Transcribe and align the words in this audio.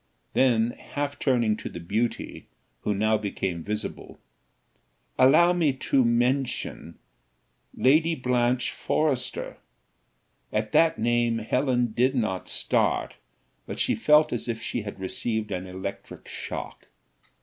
Then 0.33 0.71
half 0.71 1.19
turning 1.19 1.55
to 1.57 1.69
the 1.69 1.79
beauty, 1.79 2.47
who 2.79 2.95
now 2.95 3.19
became 3.19 3.63
visible 3.63 4.19
"Allow 5.19 5.53
me 5.53 5.73
to 5.73 6.03
mention 6.03 6.97
Lady 7.75 8.15
Blanche 8.15 8.71
Forrester." 8.71 9.57
At 10.51 10.71
that 10.71 10.97
name 10.97 11.37
Helen 11.37 11.91
did 11.95 12.15
not 12.15 12.47
start, 12.47 13.13
but 13.67 13.79
she 13.79 13.93
felt 13.93 14.33
as 14.33 14.47
if 14.47 14.59
she 14.59 14.81
had 14.81 14.99
received 14.99 15.51
an 15.51 15.67
electric 15.67 16.27
shock. 16.27 16.87